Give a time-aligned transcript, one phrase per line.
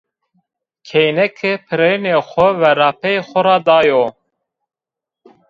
[0.87, 4.03] Kêneke pirênê xo verapey xo ra dayo